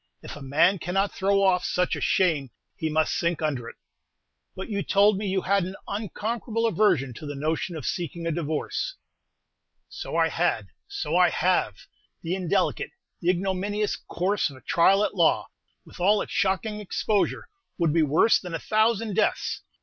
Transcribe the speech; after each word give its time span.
If 0.23 0.35
a 0.35 0.41
man 0.41 0.79
cannot 0.79 1.11
throw 1.13 1.43
off 1.43 1.63
such 1.63 1.95
a 1.95 2.01
shame, 2.01 2.49
he 2.75 2.89
must 2.89 3.13
sink 3.13 3.39
under 3.43 3.69
it." 3.69 3.75
"But 4.55 4.67
you 4.67 4.81
told 4.81 5.15
me 5.15 5.27
you 5.27 5.43
had 5.43 5.63
an 5.63 5.75
unconquerable 5.87 6.65
aversion 6.65 7.13
to 7.13 7.27
the 7.27 7.35
notion 7.35 7.75
of 7.75 7.85
seeking 7.85 8.25
a 8.25 8.31
divorce." 8.31 8.95
"So 9.89 10.15
I 10.17 10.29
had; 10.29 10.69
so 10.87 11.15
I 11.15 11.29
have! 11.29 11.75
The 12.23 12.33
indelicate, 12.33 12.93
the 13.19 13.29
ignominious 13.29 13.95
course 13.95 14.49
of 14.49 14.55
a 14.55 14.61
trial 14.61 15.03
at 15.03 15.13
law, 15.13 15.49
with 15.85 15.99
all 15.99 16.23
its 16.23 16.31
shocking 16.31 16.79
exposure, 16.79 17.47
would 17.77 17.93
be 17.93 18.01
worse 18.01 18.39
than 18.39 18.55
a 18.55 18.59
thousand 18.59 19.13
deaths! 19.13 19.61